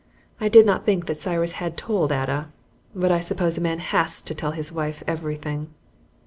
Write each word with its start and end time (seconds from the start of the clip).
I 0.39 0.49
did 0.49 0.65
not 0.65 0.83
think 0.83 1.05
that 1.05 1.19
Cyrus 1.19 1.51
had 1.51 1.77
told 1.77 2.11
Ada, 2.11 2.49
but 2.95 3.11
I 3.11 3.19
suppose 3.19 3.59
a 3.59 3.61
man 3.61 3.77
HAS 3.77 4.23
to 4.23 4.33
tell 4.33 4.53
his 4.53 4.71
wife 4.71 5.03
everything. 5.05 5.67